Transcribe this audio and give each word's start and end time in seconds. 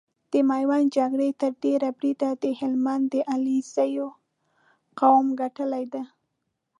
د 0.31 0.33
ميوند 0.49 0.87
جګړه 0.97 1.27
تر 1.41 1.51
ډېره 1.63 1.89
بريده 1.97 2.29
د 2.43 2.45
هلمند 2.59 3.03
د 3.13 3.15
عليزو 3.33 4.07
قوم 4.99 5.25
ګټلې 5.41 5.85
ده۔ 5.93 6.03